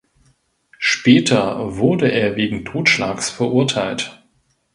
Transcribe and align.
Später 0.79 1.77
wurde 1.77 2.11
er 2.11 2.35
wegen 2.35 2.65
Totschlags 2.65 3.29
verurteilt. 3.29 4.25